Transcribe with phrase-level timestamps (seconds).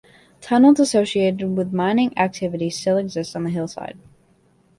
[0.41, 3.99] Tunnels associated with mining activity still exist on the hillside.